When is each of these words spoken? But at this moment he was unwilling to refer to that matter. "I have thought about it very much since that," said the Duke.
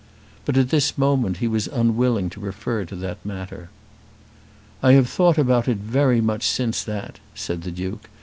But 0.45 0.57
at 0.57 0.69
this 0.69 0.97
moment 0.97 1.37
he 1.37 1.47
was 1.47 1.67
unwilling 1.67 2.31
to 2.31 2.39
refer 2.39 2.85
to 2.85 2.95
that 2.95 3.23
matter. 3.23 3.69
"I 4.81 4.93
have 4.93 5.07
thought 5.07 5.37
about 5.37 5.67
it 5.67 5.77
very 5.77 6.21
much 6.21 6.47
since 6.47 6.83
that," 6.85 7.19
said 7.35 7.61
the 7.61 7.69
Duke. 7.69 8.09